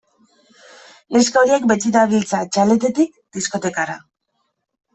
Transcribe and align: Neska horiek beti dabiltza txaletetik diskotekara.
Neska 1.17 1.43
horiek 1.43 1.67
beti 1.73 1.93
dabiltza 1.99 2.41
txaletetik 2.57 3.15
diskotekara. 3.41 4.01